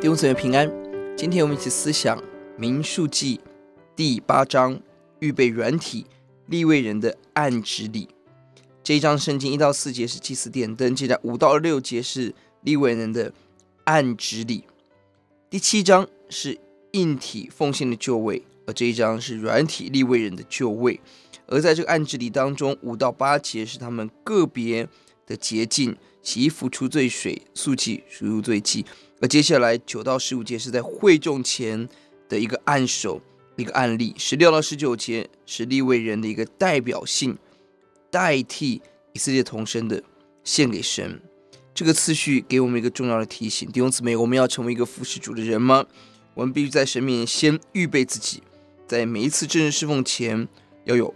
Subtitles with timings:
[0.00, 0.72] 弟兄姊妹平安，
[1.16, 2.22] 今天我们一起思想
[2.56, 3.40] 民数记
[3.96, 4.80] 第八章，
[5.18, 6.06] 预备软体
[6.46, 8.08] 立位人的按职礼。
[8.84, 12.32] 这一章圣经一到四节是祭祀点灯，接着五到六节是
[12.62, 13.32] 立位人的
[13.82, 14.62] 按职礼。
[15.50, 16.56] 第七章是
[16.92, 21.00] 硬体奉献的就位，而这一章是软体立位人的就位。
[21.48, 24.88] 而在这个按职礼当中，五到八节是他们个别
[25.26, 25.96] 的洁净。
[26.28, 28.84] 洗衣服、除罪水、素祭、赎罪祭，
[29.22, 31.88] 而接下来九到十五节是在会众前
[32.28, 33.22] 的一个按手、
[33.56, 34.14] 一个案例。
[34.18, 37.38] 十六到十九节是立位人的一个代表性，
[38.10, 38.82] 代替
[39.14, 40.04] 以色列童身的
[40.44, 41.18] 献给神。
[41.72, 45.86] 这个次序给我们一个重要的提醒：弟兄姊妹，我们要成为一个服侍主的人吗？
[46.34, 48.42] 我们必须在神面前先预备自己，
[48.86, 50.46] 在每一次正式侍奉前
[50.84, 51.14] 要有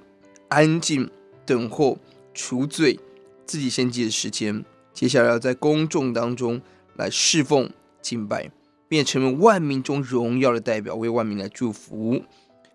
[0.48, 1.10] 安静、
[1.44, 1.98] 等候、
[2.32, 2.98] 除罪、
[3.44, 4.64] 自己献祭的时间。
[4.94, 6.60] 接下来要在公众当中
[6.96, 8.50] 来侍奉敬拜，
[8.88, 12.22] 并成为万民中荣耀的代表，为万民来祝福。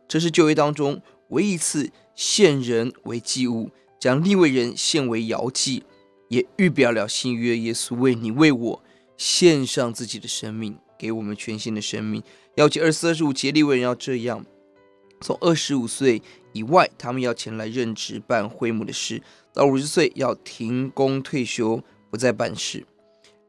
[0.07, 5.83] 这是旧约当中唯一一次献人为祭物，将立位人献为摇祭，
[6.29, 8.83] 也预表了新约耶稣为你为我
[9.15, 12.23] 献上自己的生命，给我们全新的生命。
[12.55, 14.43] 要记二十四、二十五节，利未人要这样：
[15.21, 16.21] 从二十五岁
[16.53, 19.21] 以外，他们要前来任职办会幕的事；
[19.53, 21.83] 到五十岁要停工退休。
[22.09, 22.85] 不再办事，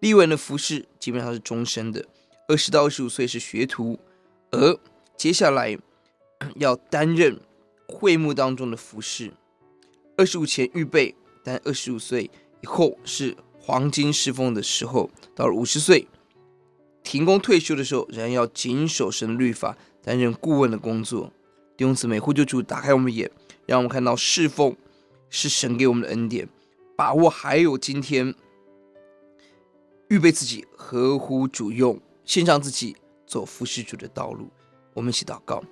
[0.00, 2.04] 利文的服饰基本上是终身的。
[2.46, 3.98] 二十到二十五岁是学徒，
[4.50, 4.78] 而
[5.16, 5.76] 接下来
[6.56, 7.38] 要担任
[7.86, 9.32] 会幕当中的服饰。
[10.16, 11.14] 二十五前预备，
[11.44, 12.30] 但二十五岁
[12.62, 15.10] 以后是黄金侍奉的时候。
[15.34, 16.08] 到了五十岁
[17.02, 21.32] 停工退休的时候，仍然要谨守神律法，担任顾问的工作。
[21.76, 23.30] 弟兄姊妹，呼救主打开我们眼，
[23.66, 24.74] 让我们看到侍奉
[25.28, 26.48] 是神给我们的恩典，
[26.96, 28.34] 把握还有今天。
[30.08, 32.96] 预备自己合乎主用，献上自己
[33.26, 34.48] 走服侍主的道路。
[34.94, 35.62] 我们一起祷告：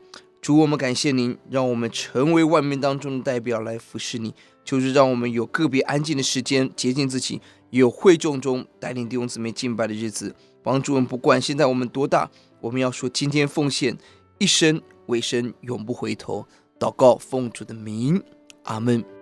[0.43, 4.35] 主，我们感谢您，让我们成为万民当中的代表来服侍你。
[4.63, 11.09] 就是让我们有个别安静的时间，洁净自己；有会众中带领弟兄姊妹敬拜的日子，帮助我们。
[11.09, 12.29] 不管现在我们多大，
[12.61, 13.97] 我们要说今天奉献
[14.39, 16.45] 一生为生，永不回头。
[16.81, 18.21] 祷告奉主的名，
[18.65, 19.16] 阿门。